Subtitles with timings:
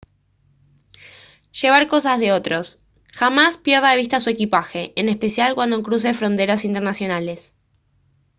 [1.51, 2.79] llevar cosas de otros
[3.13, 7.53] jamás pierda de vista su equipaje en especial cuando cruce fronteras internacionales